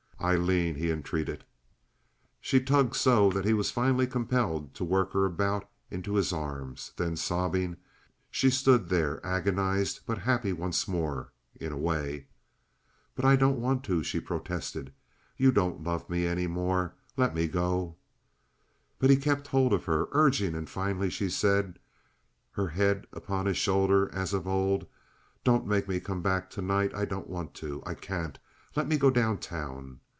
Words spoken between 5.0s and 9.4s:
her about into his arms; then, sobbing, she stood there